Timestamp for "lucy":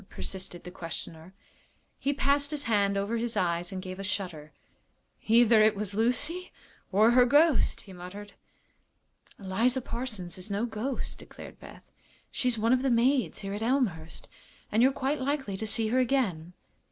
5.93-6.51